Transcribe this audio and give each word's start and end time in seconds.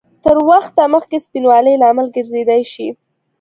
تر 0.23 0.35
وخته 0.49 0.81
مخکې 0.95 1.17
سپینوالي 1.25 1.73
لامل 1.81 2.07
ګرځېدای 2.15 2.61
شي؟ 2.73 2.87